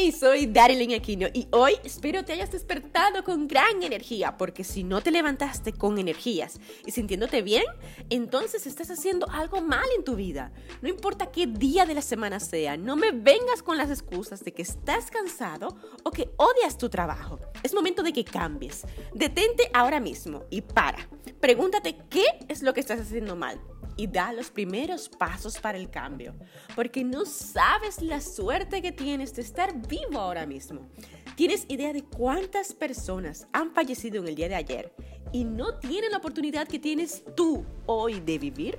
[0.00, 4.84] Hey, soy Darilyn Aquino y hoy espero te hayas despertado con gran energía, porque si
[4.84, 7.64] no te levantaste con energías y sintiéndote bien,
[8.08, 10.52] entonces estás haciendo algo mal en tu vida.
[10.82, 14.52] No importa qué día de la semana sea, no me vengas con las excusas de
[14.52, 17.40] que estás cansado o que odias tu trabajo.
[17.64, 18.86] Es momento de que cambies.
[19.14, 21.08] Detente ahora mismo y para.
[21.40, 23.60] Pregúntate qué es lo que estás haciendo mal
[23.98, 26.34] y da los primeros pasos para el cambio,
[26.74, 30.88] porque no sabes la suerte que tienes de estar vivo ahora mismo.
[31.34, 34.94] ¿Tienes idea de cuántas personas han fallecido en el día de ayer
[35.32, 38.78] y no tienen la oportunidad que tienes tú hoy de vivir?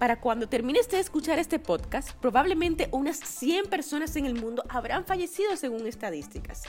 [0.00, 5.04] Para cuando termines de escuchar este podcast, probablemente unas 100 personas en el mundo habrán
[5.04, 6.64] fallecido según estadísticas.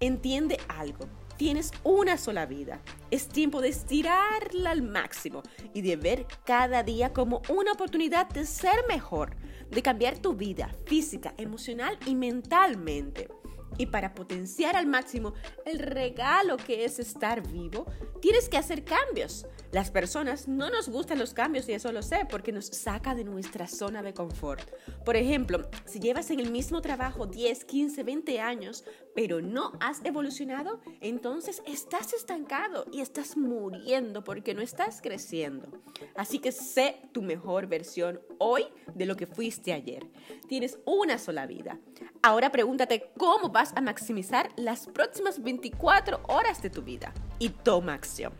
[0.00, 1.06] Entiende algo
[1.40, 2.82] Tienes una sola vida.
[3.10, 8.44] Es tiempo de estirarla al máximo y de ver cada día como una oportunidad de
[8.44, 9.36] ser mejor,
[9.70, 13.39] de cambiar tu vida física, emocional y mentalmente.
[13.80, 15.32] Y para potenciar al máximo
[15.64, 17.86] el regalo que es estar vivo,
[18.20, 19.46] tienes que hacer cambios.
[19.72, 23.24] Las personas no nos gustan los cambios y eso lo sé porque nos saca de
[23.24, 24.68] nuestra zona de confort.
[25.02, 30.04] Por ejemplo, si llevas en el mismo trabajo 10, 15, 20 años, pero no has
[30.04, 35.68] evolucionado, entonces estás estancado y estás muriendo porque no estás creciendo.
[36.16, 40.06] Así que sé tu mejor versión hoy de lo que fuiste ayer.
[40.48, 41.78] Tienes una sola vida.
[42.22, 47.94] Ahora pregúntate cómo vas a maximizar las próximas 24 horas de tu vida y toma
[47.94, 48.32] acción.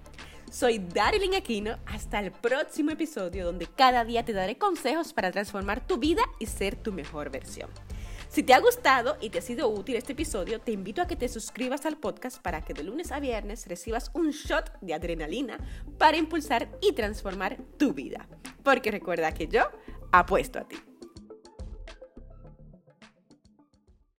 [0.50, 1.78] Soy Darilyn Aquino.
[1.86, 6.46] Hasta el próximo episodio donde cada día te daré consejos para transformar tu vida y
[6.46, 7.70] ser tu mejor versión.
[8.28, 11.16] Si te ha gustado y te ha sido útil este episodio, te invito a que
[11.16, 15.58] te suscribas al podcast para que de lunes a viernes recibas un shot de adrenalina
[15.98, 18.28] para impulsar y transformar tu vida.
[18.62, 19.62] Porque recuerda que yo
[20.12, 20.76] apuesto a ti.